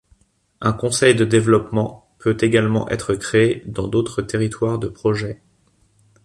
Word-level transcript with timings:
Un 0.61 0.73
Conseil 0.73 1.13
de 1.13 1.25
développement 1.25 2.09
peut 2.17 2.35
également 2.41 2.89
être 2.89 3.13
créé 3.13 3.61
dans 3.67 3.87
d'autres 3.87 4.23
territoires 4.23 4.79
de 4.79 4.87
projet. 4.87 5.43